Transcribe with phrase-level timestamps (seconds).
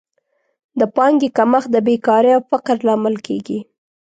[0.79, 3.59] د پانګې کمښت د بېکارۍ او فقر لامل کیږي.